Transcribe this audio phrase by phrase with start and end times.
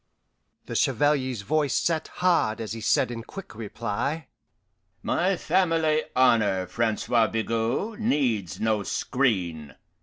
[0.65, 4.29] The Chevalier's voice set hard as he said in quick reply,
[5.03, 9.75] "My family honour, Francois Bigot, needs no screen.